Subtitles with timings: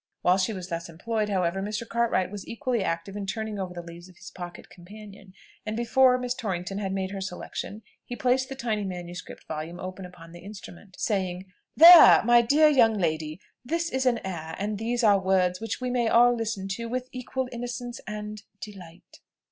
[0.23, 1.87] While she was thus employed, however, Mr.
[1.87, 6.17] Cartwright was equally active in turning over the leaves of his pocket companion; and before
[6.17, 10.39] Miss Torrington had made her selection, he placed the tiny manuscript volume open upon the
[10.39, 11.45] instrument, saying,
[11.77, 13.39] "There, my dear young lady!
[13.63, 17.07] this is an air, and these are words which we may all listen to with
[17.11, 19.19] equal innocence and delight."